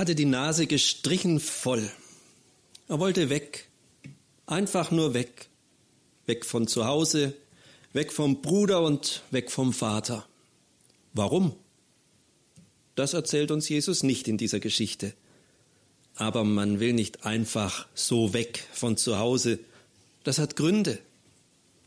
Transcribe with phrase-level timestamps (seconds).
[0.00, 1.90] hatte die Nase gestrichen voll.
[2.88, 3.68] Er wollte weg,
[4.46, 5.50] einfach nur weg,
[6.24, 7.34] weg von zu Hause,
[7.92, 10.26] weg vom Bruder und weg vom Vater.
[11.12, 11.54] Warum?
[12.94, 15.12] Das erzählt uns Jesus nicht in dieser Geschichte.
[16.14, 19.58] Aber man will nicht einfach so weg von zu Hause.
[20.24, 20.98] Das hat Gründe.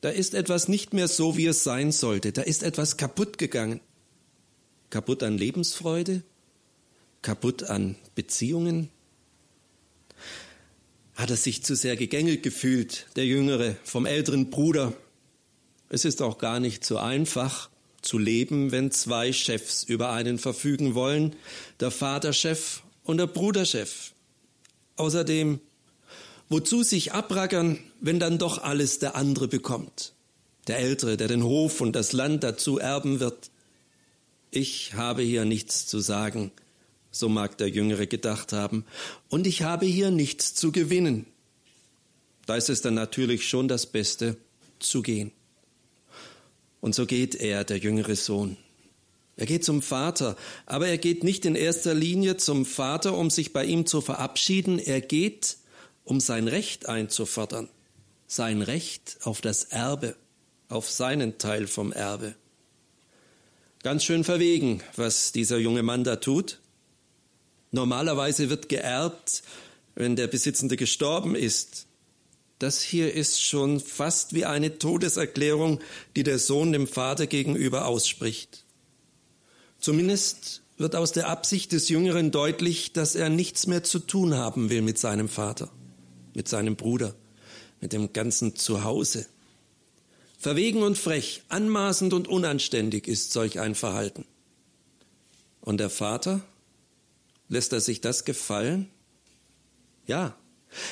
[0.02, 2.32] Da ist etwas nicht mehr so, wie es sein sollte.
[2.32, 3.80] Da ist etwas kaputt gegangen.
[4.92, 6.22] Kaputt an Lebensfreude,
[7.24, 8.90] kaputt an Beziehungen.
[11.16, 14.94] Hat er sich zu sehr gegängelt gefühlt, der Jüngere, vom älteren Bruder.
[15.90, 17.70] Es ist auch gar nicht so einfach
[18.02, 21.36] zu leben, wenn zwei Chefs über einen verfügen wollen,
[21.80, 24.14] der Vaterchef und der Bruderchef.
[24.98, 25.60] Außerdem,
[26.50, 30.14] wozu sich abrackern, wenn dann doch alles der andere bekommt?
[30.68, 33.52] Der Ältere, der den Hof und das Land dazu erben wird.
[34.52, 36.52] Ich habe hier nichts zu sagen,
[37.14, 38.84] so mag der Jüngere gedacht haben,
[39.30, 41.26] und ich habe hier nichts zu gewinnen.
[42.46, 44.36] Da ist es dann natürlich schon das Beste,
[44.80, 45.32] zu gehen.
[46.82, 48.58] Und so geht er, der jüngere Sohn.
[49.38, 53.54] Er geht zum Vater, aber er geht nicht in erster Linie zum Vater, um sich
[53.54, 55.58] bei ihm zu verabschieden, er geht,
[56.04, 57.70] um sein Recht einzufordern,
[58.28, 60.16] sein Recht auf das Erbe,
[60.68, 62.36] auf seinen Teil vom Erbe.
[63.82, 66.60] Ganz schön verwegen, was dieser junge Mann da tut.
[67.74, 69.42] Normalerweise wird geerbt,
[69.96, 71.88] wenn der Besitzende gestorben ist.
[72.60, 75.80] Das hier ist schon fast wie eine Todeserklärung,
[76.16, 78.64] die der Sohn dem Vater gegenüber ausspricht.
[79.80, 84.70] Zumindest wird aus der Absicht des Jüngeren deutlich, dass er nichts mehr zu tun haben
[84.70, 85.72] will mit seinem Vater,
[86.36, 87.16] mit seinem Bruder,
[87.82, 89.26] mit dem ganzen Zuhause.
[90.38, 94.26] Verwegen und frech, anmaßend und unanständig ist solch ein Verhalten.
[95.60, 96.42] Und der Vater?
[97.54, 98.90] Lässt er sich das gefallen?
[100.08, 100.36] Ja,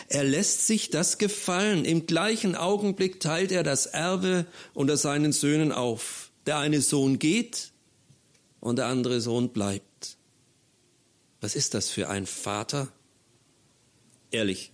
[0.10, 1.86] er lässt sich das gefallen.
[1.86, 4.46] Im gleichen Augenblick teilt er das Erbe
[4.76, 6.30] unter seinen Söhnen auf.
[6.46, 7.72] Der eine Sohn geht,
[8.60, 10.18] und der andere Sohn bleibt.
[11.40, 12.90] Was ist das für ein Vater?
[14.30, 14.72] Ehrlich,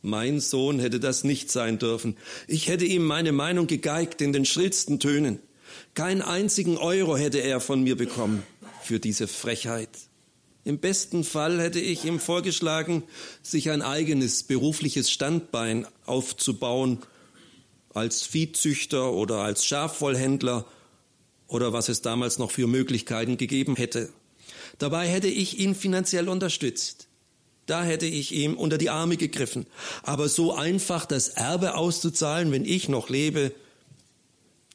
[0.00, 2.16] mein Sohn hätte das nicht sein dürfen.
[2.48, 5.38] Ich hätte ihm meine Meinung gegeigt in den schrillsten Tönen.
[5.94, 8.42] Keinen einzigen Euro hätte er von mir bekommen
[8.82, 9.88] für diese Frechheit.
[10.64, 13.02] Im besten Fall hätte ich ihm vorgeschlagen,
[13.42, 16.98] sich ein eigenes berufliches Standbein aufzubauen,
[17.94, 20.64] als Viehzüchter oder als Schafwollhändler
[21.48, 24.10] oder was es damals noch für Möglichkeiten gegeben hätte.
[24.78, 27.08] Dabei hätte ich ihn finanziell unterstützt.
[27.66, 29.66] Da hätte ich ihm unter die Arme gegriffen.
[30.02, 33.52] Aber so einfach das Erbe auszuzahlen, wenn ich noch lebe,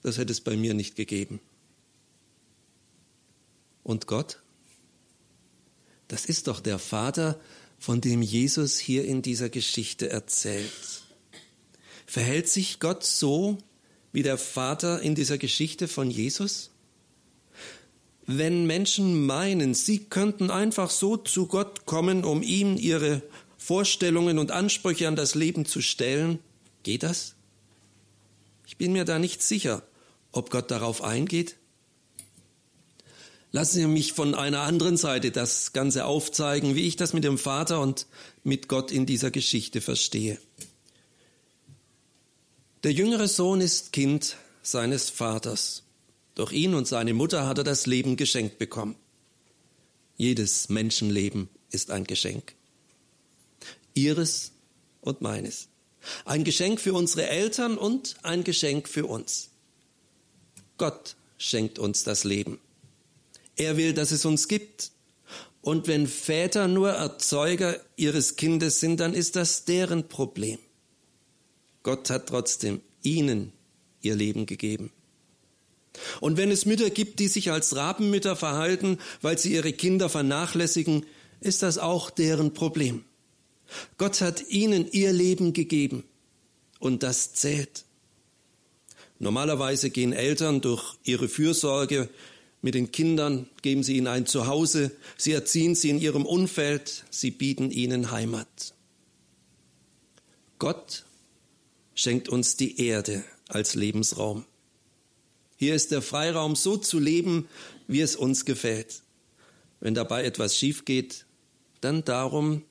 [0.04, 1.40] das hätte es bei mir nicht gegeben.
[3.84, 4.40] Und Gott?
[6.07, 7.40] Das ist doch der Vater,
[7.79, 10.72] von dem Jesus hier in dieser Geschichte erzählt.
[12.06, 13.57] Verhält sich Gott so,
[14.12, 16.72] wie der Vater in dieser Geschichte von Jesus?
[18.25, 23.22] Wenn Menschen meinen, sie könnten einfach so zu Gott kommen, um ihm ihre
[23.57, 26.39] Vorstellungen und Ansprüche an das Leben zu stellen,
[26.84, 27.35] geht das?
[28.66, 29.84] Ich bin mir da nicht sicher,
[30.31, 31.57] ob Gott darauf eingeht.
[33.57, 37.40] Lassen Sie mich von einer anderen Seite das Ganze aufzeigen, wie ich das mit dem
[37.40, 38.06] Vater und
[38.44, 40.38] mit Gott in dieser Geschichte verstehe.
[42.84, 45.81] Der jüngere Sohn ist Kind seines Vaters.
[46.35, 48.95] Durch ihn und seine Mutter hat er das Leben geschenkt bekommen.
[50.18, 52.53] Jedes Menschenleben ist ein Geschenk.
[53.95, 54.51] Ihres
[55.01, 55.68] und meines.
[56.25, 59.50] Ein Geschenk für unsere Eltern und ein Geschenk für uns.
[60.78, 62.59] Gott schenkt uns das Leben.
[63.57, 64.91] Er will, dass es uns gibt.
[65.62, 70.59] Und wenn Väter nur Erzeuger ihres Kindes sind, dann ist das deren Problem.
[71.84, 73.51] Gott hat trotzdem ihnen
[74.01, 74.91] ihr Leben gegeben.
[76.22, 81.06] Und wenn es Mütter gibt, die sich als Rabenmütter verhalten, weil sie ihre Kinder vernachlässigen,
[81.41, 83.03] ist das auch deren Problem.
[83.98, 86.03] Gott hat ihnen ihr Leben gegeben
[86.80, 87.86] und das zählt.
[89.19, 92.10] Normalerweise gehen Eltern durch ihre Fürsorge
[92.62, 97.31] mit den Kindern, geben sie ihnen ein Zuhause, sie erziehen sie in ihrem Umfeld, sie
[97.31, 98.74] bieten ihnen Heimat.
[100.59, 101.06] Gott
[101.94, 104.45] schenkt uns die Erde als Lebensraum.
[105.56, 107.48] Hier ist der Freiraum, so zu leben,
[107.88, 109.01] wie es uns gefällt.
[109.80, 111.25] Wenn dabei etwas schief geht,
[111.81, 112.63] dann darum,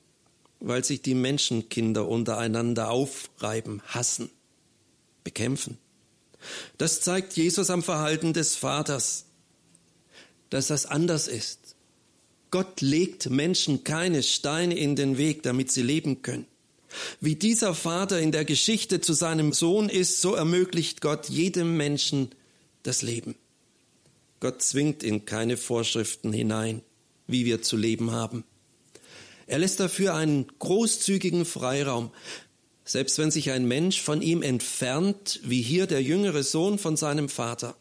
[0.59, 4.29] weil sich die Menschenkinder untereinander aufreiben, hassen,
[5.23, 5.77] bekämpfen.
[6.77, 9.26] Das zeigt Jesus am Verhalten des Vaters,
[10.49, 11.75] dass das anders ist.
[12.51, 16.45] Gott legt Menschen keine Steine in den Weg, damit sie leben können.
[17.19, 22.29] Wie dieser Vater in der Geschichte zu seinem Sohn ist, so ermöglicht Gott jedem Menschen
[22.83, 23.35] das Leben.
[24.39, 26.81] Gott zwingt in keine Vorschriften hinein,
[27.27, 28.43] wie wir zu leben haben.
[29.47, 32.11] Er lässt dafür einen großzügigen Freiraum,
[32.85, 37.27] selbst wenn sich ein Mensch von ihm entfernt, wie hier der jüngere Sohn von seinem
[37.27, 37.75] Vater.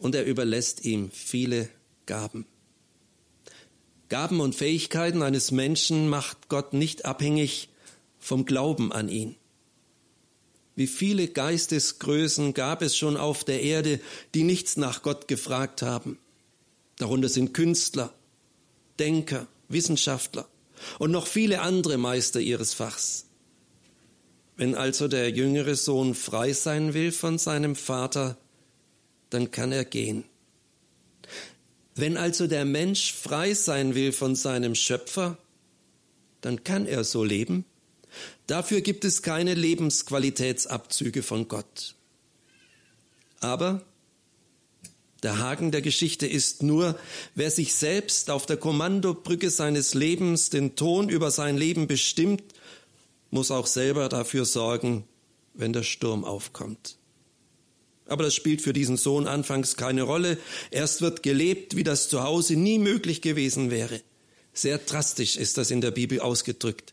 [0.00, 1.68] Und er überlässt ihm viele
[2.06, 2.46] Gaben.
[4.08, 7.68] Gaben und Fähigkeiten eines Menschen macht Gott nicht abhängig
[8.18, 9.36] vom Glauben an ihn.
[10.74, 14.00] Wie viele Geistesgrößen gab es schon auf der Erde,
[14.34, 16.18] die nichts nach Gott gefragt haben.
[16.96, 18.12] Darunter sind Künstler,
[18.98, 20.48] Denker, Wissenschaftler
[20.98, 23.26] und noch viele andere Meister ihres Fachs.
[24.56, 28.36] Wenn also der jüngere Sohn frei sein will von seinem Vater,
[29.30, 30.24] dann kann er gehen.
[31.94, 35.38] Wenn also der Mensch frei sein will von seinem Schöpfer,
[36.40, 37.64] dann kann er so leben.
[38.46, 41.94] Dafür gibt es keine Lebensqualitätsabzüge von Gott.
[43.40, 43.82] Aber
[45.22, 46.98] der Haken der Geschichte ist nur,
[47.34, 52.42] wer sich selbst auf der Kommandobrücke seines Lebens den Ton über sein Leben bestimmt,
[53.30, 55.04] muss auch selber dafür sorgen,
[55.52, 56.96] wenn der Sturm aufkommt.
[58.10, 60.36] Aber das spielt für diesen Sohn anfangs keine Rolle.
[60.72, 64.00] Erst wird gelebt, wie das zu Hause nie möglich gewesen wäre.
[64.52, 66.92] Sehr drastisch ist das in der Bibel ausgedrückt.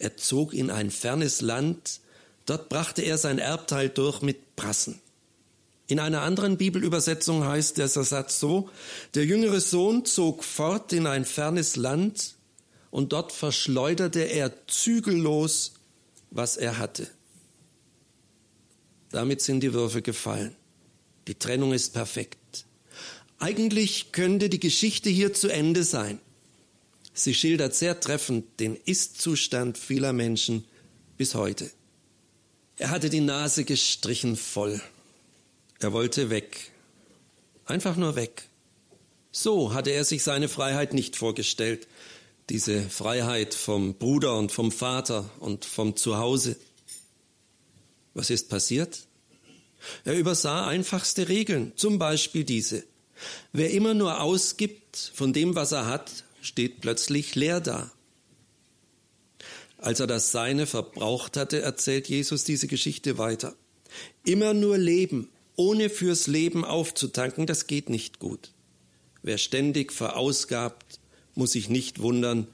[0.00, 2.00] Er zog in ein fernes Land,
[2.44, 5.00] dort brachte er sein Erbteil durch mit Prassen.
[5.86, 8.68] In einer anderen Bibelübersetzung heißt der Satz so,
[9.14, 12.34] der jüngere Sohn zog fort in ein fernes Land
[12.90, 15.74] und dort verschleuderte er zügellos,
[16.32, 17.06] was er hatte.
[19.10, 20.54] Damit sind die Würfe gefallen.
[21.26, 22.64] Die Trennung ist perfekt.
[23.38, 26.20] Eigentlich könnte die Geschichte hier zu Ende sein.
[27.14, 30.64] Sie schildert sehr treffend den Ist-Zustand vieler Menschen
[31.16, 31.70] bis heute.
[32.76, 34.80] Er hatte die Nase gestrichen voll.
[35.80, 36.70] Er wollte weg.
[37.64, 38.44] Einfach nur weg.
[39.30, 41.86] So hatte er sich seine Freiheit nicht vorgestellt.
[42.50, 46.56] Diese Freiheit vom Bruder und vom Vater und vom Zuhause.
[48.18, 49.06] Was ist passiert?
[50.04, 52.82] Er übersah einfachste Regeln, zum Beispiel diese.
[53.52, 57.92] Wer immer nur ausgibt von dem, was er hat, steht plötzlich leer da.
[59.76, 63.54] Als er das Seine verbraucht hatte, erzählt Jesus diese Geschichte weiter.
[64.24, 68.50] Immer nur leben, ohne fürs Leben aufzutanken, das geht nicht gut.
[69.22, 70.98] Wer ständig verausgabt,
[71.36, 72.48] muss sich nicht wundern,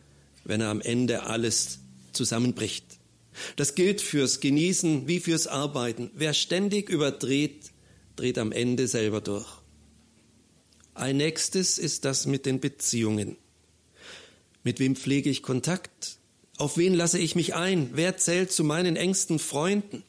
[0.44, 1.78] wenn er am Ende alles
[2.12, 2.84] zusammenbricht.
[3.56, 6.10] Das gilt fürs Genießen wie fürs Arbeiten.
[6.14, 7.72] Wer ständig überdreht,
[8.16, 9.48] dreht am Ende selber durch.
[10.94, 13.36] Ein nächstes ist das mit den Beziehungen.
[14.62, 16.18] Mit wem pflege ich Kontakt?
[16.56, 17.90] Auf wen lasse ich mich ein?
[17.94, 20.04] Wer zählt zu meinen engsten Freunden?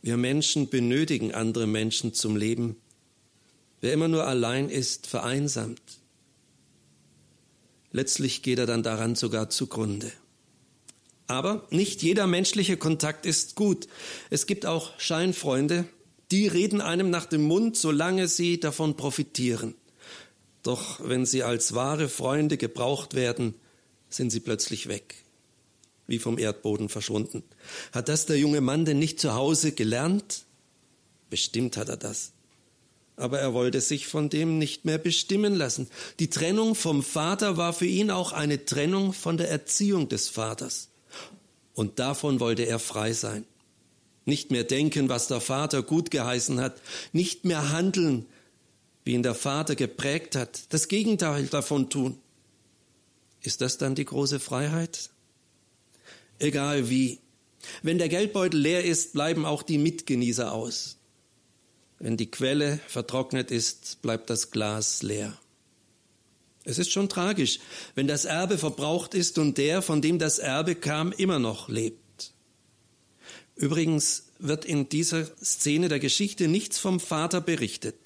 [0.00, 2.76] Wir Menschen benötigen andere Menschen zum Leben.
[3.80, 5.82] Wer immer nur allein ist, vereinsamt.
[7.92, 10.10] Letztlich geht er dann daran sogar zugrunde.
[11.26, 13.88] Aber nicht jeder menschliche Kontakt ist gut.
[14.30, 15.86] Es gibt auch Scheinfreunde,
[16.30, 19.74] die reden einem nach dem Mund, solange sie davon profitieren.
[20.62, 23.54] Doch wenn sie als wahre Freunde gebraucht werden,
[24.08, 25.16] sind sie plötzlich weg,
[26.06, 27.42] wie vom Erdboden verschwunden.
[27.92, 30.44] Hat das der junge Mann denn nicht zu Hause gelernt?
[31.30, 32.32] Bestimmt hat er das.
[33.16, 35.88] Aber er wollte sich von dem nicht mehr bestimmen lassen.
[36.18, 40.88] Die Trennung vom Vater war für ihn auch eine Trennung von der Erziehung des Vaters.
[41.74, 43.44] Und davon wollte er frei sein.
[44.24, 46.80] Nicht mehr denken, was der Vater gut geheißen hat,
[47.12, 48.26] nicht mehr handeln,
[49.04, 52.18] wie ihn der Vater geprägt hat, das Gegenteil davon tun.
[53.42, 55.10] Ist das dann die große Freiheit?
[56.38, 57.18] Egal wie.
[57.82, 60.98] Wenn der Geldbeutel leer ist, bleiben auch die Mitgenießer aus.
[61.98, 65.36] Wenn die Quelle vertrocknet ist, bleibt das Glas leer.
[66.64, 67.58] Es ist schon tragisch,
[67.94, 72.32] wenn das Erbe verbraucht ist und der, von dem das Erbe kam, immer noch lebt.
[73.56, 77.96] Übrigens wird in dieser Szene der Geschichte nichts vom Vater berichtet.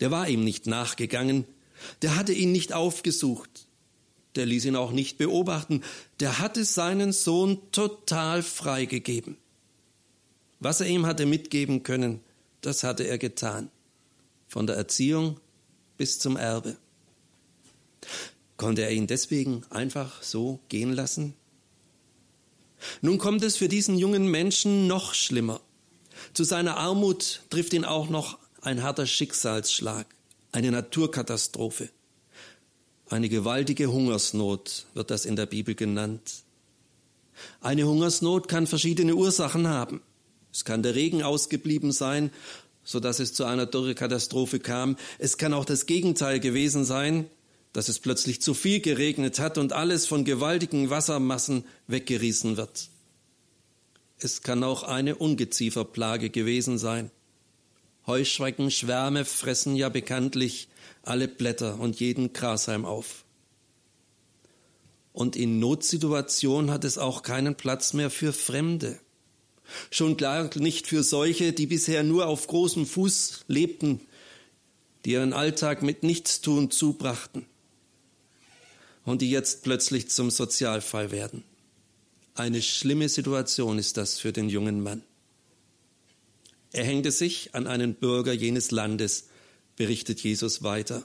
[0.00, 1.44] Der war ihm nicht nachgegangen,
[2.02, 3.66] der hatte ihn nicht aufgesucht,
[4.36, 5.82] der ließ ihn auch nicht beobachten,
[6.20, 9.36] der hatte seinen Sohn total freigegeben.
[10.58, 12.20] Was er ihm hatte mitgeben können,
[12.60, 13.70] das hatte er getan,
[14.46, 15.40] von der Erziehung
[15.96, 16.76] bis zum Erbe.
[18.56, 21.34] Konnte er ihn deswegen einfach so gehen lassen?
[23.00, 25.60] Nun kommt es für diesen jungen Menschen noch schlimmer.
[26.34, 30.06] Zu seiner Armut trifft ihn auch noch ein harter Schicksalsschlag,
[30.52, 31.88] eine Naturkatastrophe.
[33.08, 36.44] Eine gewaltige Hungersnot wird das in der Bibel genannt.
[37.60, 40.02] Eine Hungersnot kann verschiedene Ursachen haben.
[40.52, 42.30] Es kann der Regen ausgeblieben sein,
[42.84, 44.96] so dass es zu einer Dürrekatastrophe kam.
[45.18, 47.30] Es kann auch das Gegenteil gewesen sein,
[47.72, 52.88] dass es plötzlich zu viel geregnet hat und alles von gewaltigen Wassermassen weggerissen wird.
[54.18, 57.10] Es kann auch eine Ungezieferplage gewesen sein.
[58.06, 60.68] Heuschreckenschwärme fressen ja bekanntlich
[61.02, 63.24] alle Blätter und jeden Grashalm auf.
[65.12, 68.98] Und in Notsituationen hat es auch keinen Platz mehr für Fremde.
[69.90, 74.00] Schon klar nicht für solche, die bisher nur auf großem Fuß lebten,
[75.04, 77.46] die ihren Alltag mit Nichtstun zubrachten
[79.10, 81.42] und die jetzt plötzlich zum Sozialfall werden.
[82.36, 85.02] Eine schlimme Situation ist das für den jungen Mann.
[86.72, 89.26] Er hängte sich an einen Bürger jenes Landes,
[89.74, 91.04] berichtet Jesus weiter.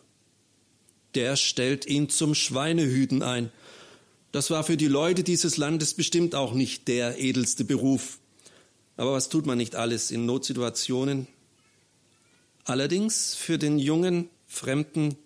[1.15, 3.51] Der stellt ihn zum Schweinehüten ein.
[4.31, 8.19] Das war für die Leute dieses Landes bestimmt auch nicht der edelste Beruf.
[8.97, 11.27] Aber was tut man nicht alles in Notsituationen?
[12.65, 15.17] Allerdings für den jungen Fremden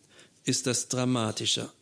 [0.45, 1.73] ist das dramatischer.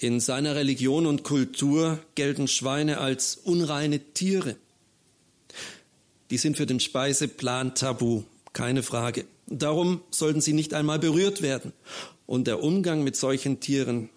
[0.00, 4.54] In seiner Religion und Kultur gelten Schweine als unreine Tiere.
[6.30, 9.24] Die sind für den Speiseplan tabu, keine Frage.
[9.48, 11.72] Darum sollten sie nicht einmal berührt werden.
[12.26, 14.08] Und der Umgang mit solchen Tieren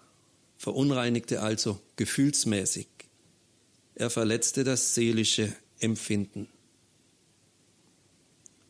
[0.56, 2.86] verunreinigte also gefühlsmäßig.
[3.96, 6.46] Er verletzte das seelische Empfinden.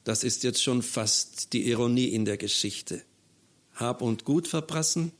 [0.04, 3.02] Das ist jetzt schon fast die Ironie in der Geschichte.
[3.75, 5.12] Hab und Gut verprassen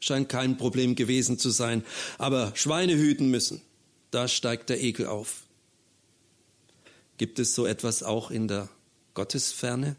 [0.00, 1.84] scheint kein Problem gewesen zu sein,
[2.18, 3.62] aber Schweine hüten müssen,
[4.10, 5.44] da steigt der Ekel auf.
[7.18, 8.68] Gibt es so etwas auch in der
[9.14, 9.96] Gottesferne?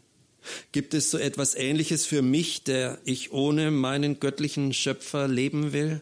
[0.72, 6.00] Gibt es so etwas Ähnliches für mich, der ich ohne meinen göttlichen Schöpfer leben will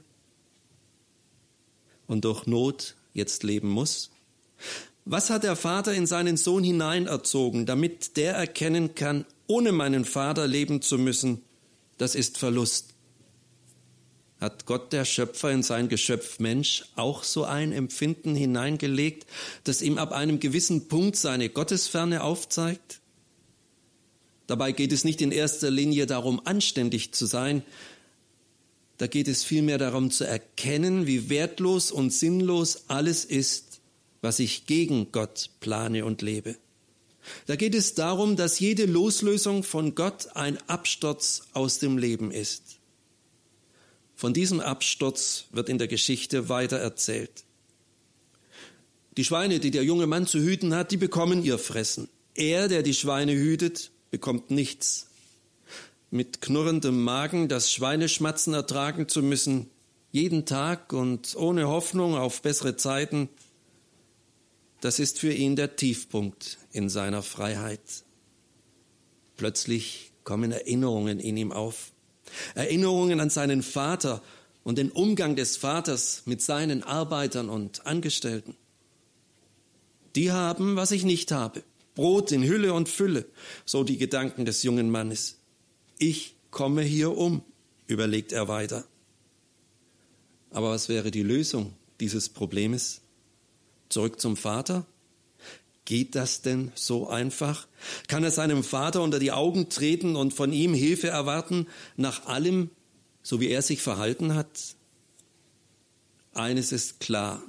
[2.07, 4.11] und durch Not jetzt leben muss?
[5.05, 10.47] Was hat der Vater in seinen Sohn hineinerzogen, damit der erkennen kann, ohne meinen Vater
[10.47, 11.43] leben zu müssen,
[11.99, 12.90] das ist Verlust.
[14.41, 19.27] Hat Gott der Schöpfer in sein Geschöpf Mensch auch so ein Empfinden hineingelegt,
[19.65, 23.01] das ihm ab einem gewissen Punkt seine Gottesferne aufzeigt?
[24.47, 27.63] Dabei geht es nicht in erster Linie darum, anständig zu sein,
[29.01, 33.81] da geht es vielmehr darum zu erkennen, wie wertlos und sinnlos alles ist,
[34.21, 36.57] was ich gegen Gott plane und lebe.
[37.47, 42.80] Da geht es darum, dass jede Loslösung von Gott ein Absturz aus dem Leben ist.
[44.21, 47.45] Von diesem Absturz wird in der Geschichte weiter erzählt.
[49.17, 52.07] Die Schweine, die der junge Mann zu hüten hat, die bekommen ihr Fressen.
[52.35, 55.07] Er, der die Schweine hütet, bekommt nichts.
[56.11, 59.71] Mit knurrendem Magen das Schweineschmatzen ertragen zu müssen,
[60.13, 63.31] jeden Tag und ohne Hoffnung auf bessere Zeiten,
[64.83, 68.05] das ist für ihn der Tiefpunkt in seiner Freiheit.
[69.39, 71.93] Plötzlich kommen Erinnerungen in ihm auf.
[72.55, 74.23] Erinnerungen an seinen Vater
[74.63, 78.57] und den Umgang des Vaters mit seinen Arbeitern und Angestellten.
[80.17, 81.63] Die haben, was ich nicht habe.
[81.95, 83.27] Brot in Hülle und Fülle,
[83.65, 85.39] so die Gedanken des jungen Mannes.
[85.99, 87.43] Ich komme hier um,
[87.87, 88.85] überlegt er weiter.
[90.51, 93.03] Aber was wäre die Lösung dieses Problems?
[93.89, 94.87] Zurück zum Vater?
[95.91, 97.67] Geht das denn so einfach?
[98.07, 101.67] Kann er seinem Vater unter die Augen treten und von ihm Hilfe erwarten,
[101.97, 102.71] nach allem,
[103.25, 104.77] so wie er sich verhalten hat?
[106.33, 107.43] Eines ist klar,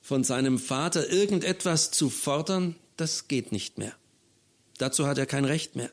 [0.00, 3.94] von seinem Vater irgendetwas zu fordern, das geht nicht mehr.
[4.78, 5.92] Dazu hat er kein Recht mehr.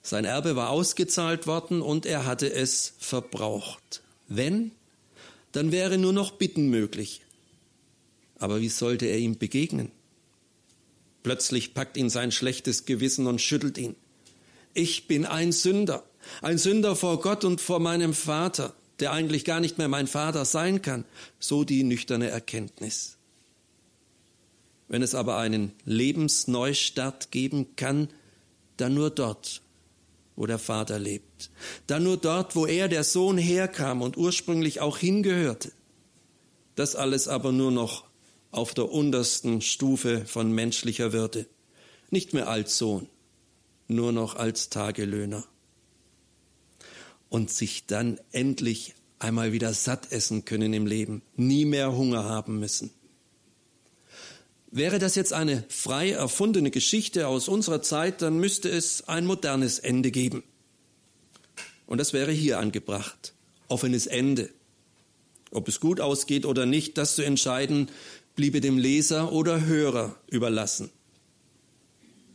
[0.00, 4.02] Sein Erbe war ausgezahlt worden und er hatte es verbraucht.
[4.26, 4.72] Wenn,
[5.52, 7.20] dann wäre nur noch Bitten möglich.
[8.38, 9.92] Aber wie sollte er ihm begegnen?
[11.24, 13.96] Plötzlich packt ihn sein schlechtes Gewissen und schüttelt ihn.
[14.74, 16.04] Ich bin ein Sünder,
[16.42, 20.44] ein Sünder vor Gott und vor meinem Vater, der eigentlich gar nicht mehr mein Vater
[20.44, 21.06] sein kann,
[21.40, 23.16] so die nüchterne Erkenntnis.
[24.86, 28.10] Wenn es aber einen Lebensneustart geben kann,
[28.76, 29.62] dann nur dort,
[30.36, 31.50] wo der Vater lebt.
[31.86, 35.72] Dann nur dort, wo er, der Sohn, herkam und ursprünglich auch hingehörte.
[36.74, 38.04] Das alles aber nur noch
[38.54, 41.46] auf der untersten Stufe von menschlicher Würde.
[42.10, 43.08] Nicht mehr als Sohn,
[43.88, 45.44] nur noch als Tagelöhner.
[47.28, 52.60] Und sich dann endlich einmal wieder satt essen können im Leben, nie mehr Hunger haben
[52.60, 52.90] müssen.
[54.70, 59.78] Wäre das jetzt eine frei erfundene Geschichte aus unserer Zeit, dann müsste es ein modernes
[59.78, 60.44] Ende geben.
[61.86, 63.34] Und das wäre hier angebracht.
[63.68, 64.50] offenes Ende.
[65.50, 67.88] Ob es gut ausgeht oder nicht, das zu entscheiden,
[68.34, 70.90] bliebe dem Leser oder Hörer überlassen.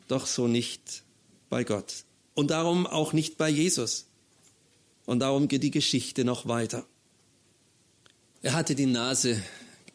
[0.07, 1.03] Doch so nicht
[1.49, 2.05] bei Gott.
[2.33, 4.07] Und darum auch nicht bei Jesus.
[5.05, 6.85] Und darum geht die Geschichte noch weiter.
[8.41, 9.41] Er hatte die Nase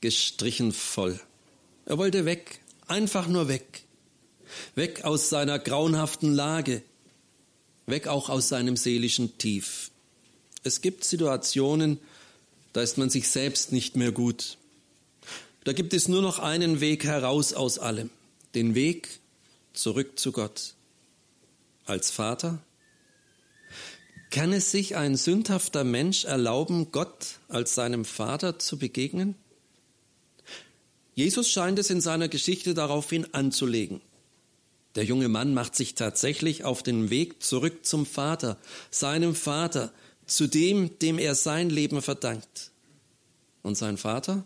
[0.00, 1.18] gestrichen voll.
[1.86, 3.84] Er wollte weg, einfach nur weg.
[4.74, 6.82] Weg aus seiner grauenhaften Lage,
[7.86, 9.90] weg auch aus seinem seelischen Tief.
[10.62, 11.98] Es gibt Situationen,
[12.72, 14.58] da ist man sich selbst nicht mehr gut.
[15.64, 18.10] Da gibt es nur noch einen Weg heraus aus allem,
[18.54, 19.08] den Weg
[19.72, 20.74] zurück zu Gott.
[21.86, 22.62] Als Vater?
[24.30, 29.36] Kann es sich ein sündhafter Mensch erlauben, Gott als seinem Vater zu begegnen?
[31.14, 34.00] Jesus scheint es in seiner Geschichte daraufhin anzulegen.
[34.96, 38.58] Der junge Mann macht sich tatsächlich auf den Weg zurück zum Vater,
[38.90, 39.92] seinem Vater,
[40.26, 42.70] zu dem, dem er sein Leben verdankt.
[43.62, 44.44] Und sein Vater?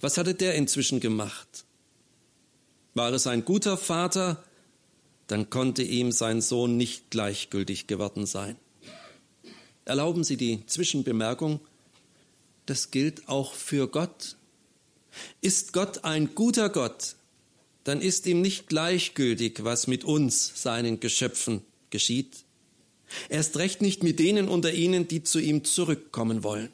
[0.00, 1.64] Was hatte der inzwischen gemacht?
[2.94, 4.44] War es ein guter Vater,
[5.26, 8.56] dann konnte ihm sein Sohn nicht gleichgültig geworden sein.
[9.84, 11.60] Erlauben Sie die Zwischenbemerkung,
[12.66, 14.36] das gilt auch für Gott.
[15.40, 17.16] Ist Gott ein guter Gott,
[17.84, 22.44] dann ist ihm nicht gleichgültig, was mit uns, seinen Geschöpfen, geschieht.
[23.28, 26.72] Erst recht nicht mit denen unter ihnen, die zu ihm zurückkommen wollen.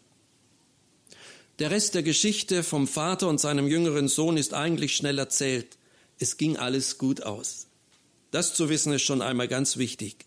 [1.60, 5.76] Der Rest der Geschichte vom Vater und seinem jüngeren Sohn ist eigentlich schnell erzählt.
[6.18, 7.66] Es ging alles gut aus.
[8.30, 10.24] Das zu wissen ist schon einmal ganz wichtig.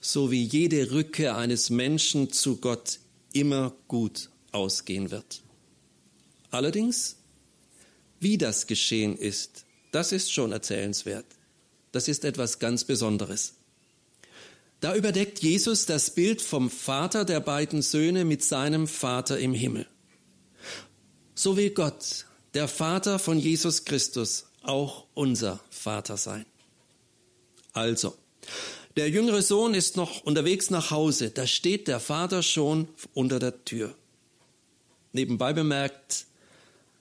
[0.00, 3.00] So wie jede Rückkehr eines Menschen zu Gott
[3.32, 5.42] immer gut ausgehen wird.
[6.52, 7.16] Allerdings,
[8.20, 11.26] wie das geschehen ist, das ist schon erzählenswert.
[11.90, 13.54] Das ist etwas ganz Besonderes.
[14.78, 19.88] Da überdeckt Jesus das Bild vom Vater der beiden Söhne mit seinem Vater im Himmel.
[21.38, 26.44] So will Gott, der Vater von Jesus Christus, auch unser Vater sein.
[27.72, 28.16] Also,
[28.96, 33.64] der jüngere Sohn ist noch unterwegs nach Hause, da steht der Vater schon unter der
[33.64, 33.94] Tür.
[35.12, 36.26] Nebenbei bemerkt,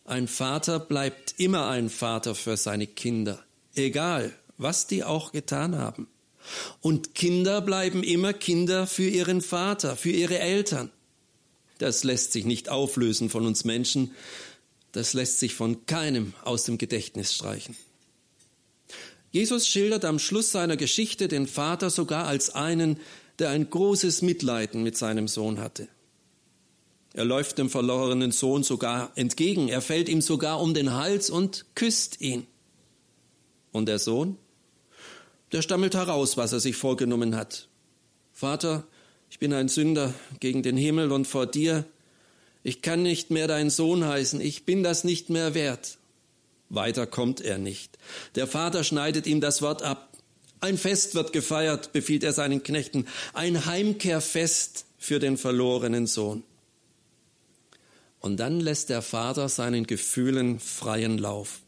[0.06, 6.08] ein Vater bleibt immer ein Vater für seine Kinder, egal was die auch getan haben.
[6.82, 10.92] Und Kinder bleiben immer Kinder für ihren Vater, für ihre Eltern.
[11.78, 14.12] Das lässt sich nicht auflösen von uns Menschen,
[14.92, 17.76] das lässt sich von keinem aus dem Gedächtnis streichen.
[19.32, 23.00] Jesus schildert am Schluss seiner Geschichte den Vater sogar als einen,
[23.40, 25.88] der ein großes Mitleiden mit seinem Sohn hatte.
[27.14, 31.66] Er läuft dem verlorenen Sohn sogar entgegen, er fällt ihm sogar um den Hals und
[31.76, 32.48] küsst ihn.
[33.72, 34.38] Und der Sohn?
[35.52, 37.68] Der stammelt heraus, was er sich vorgenommen hat.
[38.34, 38.88] Vater,
[39.30, 41.86] ich bin ein Sünder gegen den Himmel und vor dir.
[42.64, 45.98] Ich kann nicht mehr dein Sohn heißen, ich bin das nicht mehr wert.
[46.70, 47.98] Weiter kommt er nicht.
[48.36, 50.18] Der Vater schneidet ihm das Wort ab.
[50.60, 56.44] Ein Fest wird gefeiert, befiehlt er seinen Knechten, ein Heimkehrfest für den verlorenen Sohn.
[58.20, 61.62] Und dann lässt der Vater seinen Gefühlen freien Lauf.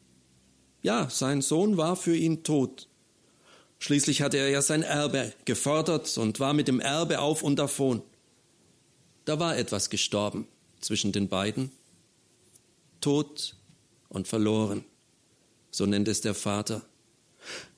[0.82, 2.89] Ja, sein Sohn war für ihn tot.
[3.80, 8.02] Schließlich hatte er ja sein Erbe gefordert und war mit dem Erbe auf und davon.
[9.26, 10.48] Da war etwas gestorben
[10.82, 11.72] zwischen den beiden.
[13.02, 13.56] Tod
[14.10, 14.84] und verloren,
[15.72, 16.82] so nennt es der Vater.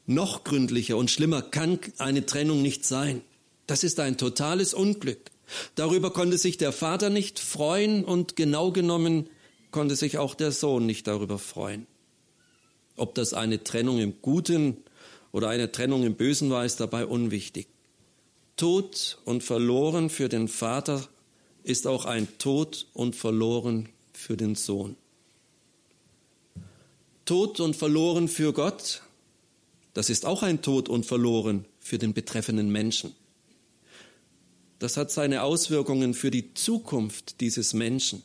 [0.08, 3.22] Noch gründlicher und schlimmer kann eine Trennung nicht sein.
[3.68, 5.30] Das ist ein totales Unglück.
[5.76, 9.30] Darüber konnte sich der Vater nicht freuen und genau genommen
[9.70, 11.86] konnte sich auch der Sohn nicht darüber freuen.
[12.98, 14.78] Ob das eine Trennung im Guten
[15.32, 17.68] oder eine Trennung im Bösen war, ist dabei unwichtig.
[18.58, 21.08] Tod und verloren für den Vater
[21.64, 24.96] ist auch ein Tod und verloren für den Sohn.
[27.26, 29.02] Tod und verloren für Gott,
[29.94, 33.14] das ist auch ein Tod und verloren für den betreffenden Menschen.
[34.80, 38.24] Das hat seine Auswirkungen für die Zukunft dieses Menschen.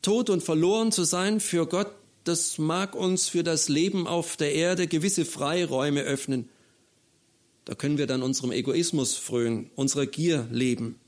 [0.00, 1.92] Tot und verloren zu sein für Gott,
[2.24, 6.48] das mag uns für das Leben auf der Erde gewisse Freiräume öffnen.
[7.64, 10.98] Da können wir dann unserem Egoismus frönen, unserer Gier leben.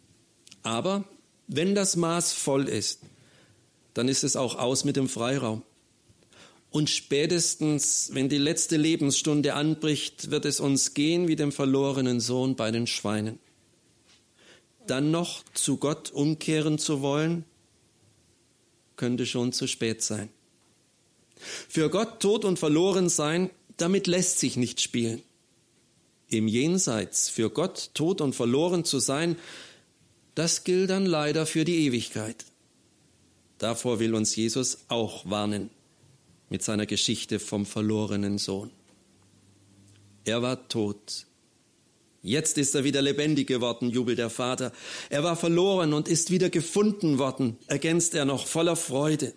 [0.62, 1.04] Aber
[1.46, 3.00] wenn das Maß voll ist,
[3.92, 5.62] dann ist es auch aus mit dem Freiraum.
[6.70, 12.56] Und spätestens, wenn die letzte Lebensstunde anbricht, wird es uns gehen wie dem verlorenen Sohn
[12.56, 13.38] bei den Schweinen
[14.86, 17.44] dann noch zu Gott umkehren zu wollen,
[18.96, 20.28] könnte schon zu spät sein.
[21.36, 25.22] Für Gott tot und verloren sein, damit lässt sich nicht spielen.
[26.28, 29.36] Im Jenseits für Gott tot und verloren zu sein,
[30.34, 32.44] das gilt dann leider für die Ewigkeit.
[33.58, 35.70] Davor will uns Jesus auch warnen
[36.48, 38.70] mit seiner Geschichte vom verlorenen Sohn.
[40.24, 41.26] Er war tot.
[42.22, 44.72] Jetzt ist er wieder lebendig geworden, jubelt der Vater.
[45.10, 49.34] Er war verloren und ist wieder gefunden worden, ergänzt er noch voller Freude.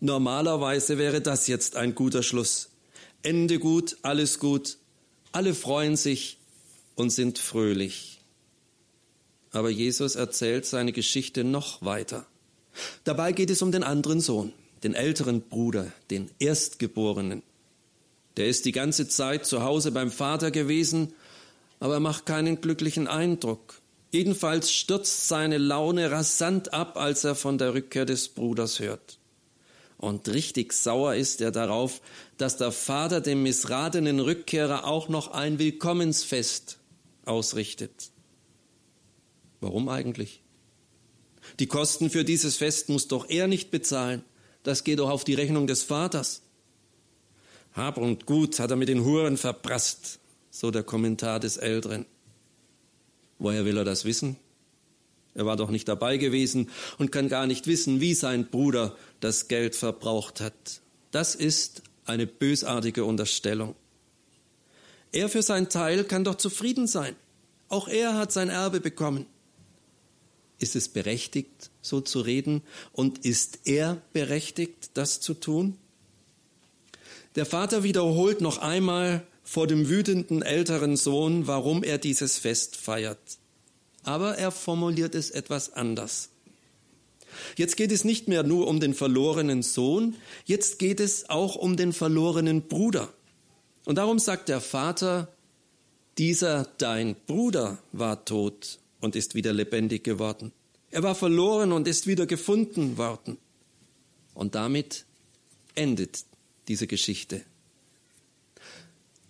[0.00, 2.70] Normalerweise wäre das jetzt ein guter Schluss.
[3.22, 4.78] Ende gut, alles gut,
[5.30, 6.38] alle freuen sich
[6.94, 8.20] und sind fröhlich.
[9.52, 12.26] Aber Jesus erzählt seine Geschichte noch weiter.
[13.04, 17.42] Dabei geht es um den anderen Sohn, den älteren Bruder, den Erstgeborenen.
[18.38, 21.12] Der ist die ganze Zeit zu Hause beim Vater gewesen,
[21.78, 23.80] aber macht keinen glücklichen Eindruck.
[24.12, 29.19] Jedenfalls stürzt seine Laune rasant ab, als er von der Rückkehr des Bruders hört.
[30.00, 32.00] Und richtig sauer ist er darauf,
[32.38, 36.78] dass der Vater dem missratenen Rückkehrer auch noch ein Willkommensfest
[37.26, 38.10] ausrichtet.
[39.60, 40.42] Warum eigentlich?
[41.58, 44.24] Die Kosten für dieses Fest muss doch er nicht bezahlen.
[44.62, 46.40] Das geht doch auf die Rechnung des Vaters.
[47.74, 50.18] Hab und Gut hat er mit den Huren verprasst,
[50.50, 52.06] so der Kommentar des Älteren.
[53.38, 54.38] Woher will er das wissen?
[55.34, 59.48] Er war doch nicht dabei gewesen und kann gar nicht wissen, wie sein Bruder das
[59.48, 60.80] Geld verbraucht hat.
[61.10, 63.74] Das ist eine bösartige Unterstellung.
[65.12, 67.16] Er für sein Teil kann doch zufrieden sein.
[67.68, 69.26] Auch er hat sein Erbe bekommen.
[70.58, 72.62] Ist es berechtigt, so zu reden?
[72.92, 75.78] Und ist er berechtigt, das zu tun?
[77.36, 83.18] Der Vater wiederholt noch einmal vor dem wütenden älteren Sohn, warum er dieses Fest feiert.
[84.02, 86.30] Aber er formuliert es etwas anders.
[87.56, 91.76] Jetzt geht es nicht mehr nur um den verlorenen Sohn, jetzt geht es auch um
[91.76, 93.12] den verlorenen Bruder.
[93.84, 95.28] Und darum sagt der Vater,
[96.18, 100.52] dieser dein Bruder war tot und ist wieder lebendig geworden.
[100.90, 103.38] Er war verloren und ist wieder gefunden worden.
[104.34, 105.04] Und damit
[105.74, 106.24] endet
[106.68, 107.42] diese Geschichte.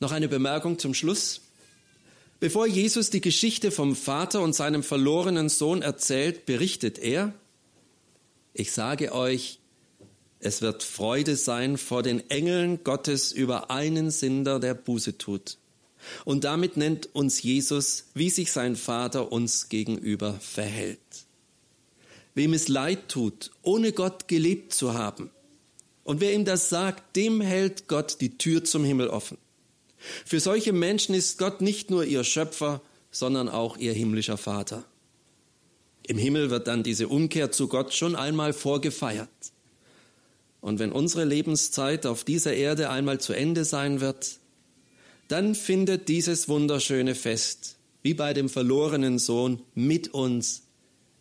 [0.01, 1.43] Noch eine Bemerkung zum Schluss.
[2.41, 7.35] Bevor Jesus die Geschichte vom Vater und seinem verlorenen Sohn erzählt, berichtet er,
[8.55, 9.59] ich sage euch,
[10.41, 15.59] es wird Freude sein vor den Engeln Gottes über einen Sünder, der Buße tut.
[16.25, 20.99] Und damit nennt uns Jesus, wie sich sein Vater uns gegenüber verhält.
[22.35, 25.31] Wem es leid tut, ohne Gott gelebt zu haben,
[26.03, 29.37] und wer ihm das sagt, dem hält Gott die Tür zum Himmel offen.
[30.25, 34.85] Für solche Menschen ist Gott nicht nur ihr Schöpfer, sondern auch ihr himmlischer Vater.
[36.07, 39.29] Im Himmel wird dann diese Umkehr zu Gott schon einmal vorgefeiert.
[40.61, 44.39] Und wenn unsere Lebenszeit auf dieser Erde einmal zu Ende sein wird,
[45.29, 50.65] dann findet dieses wunderschöne Fest, wie bei dem verlorenen Sohn, mit uns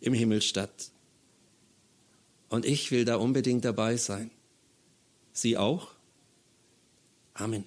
[0.00, 0.90] im Himmel statt.
[2.48, 4.30] Und ich will da unbedingt dabei sein.
[5.32, 5.92] Sie auch?
[7.34, 7.64] Amen.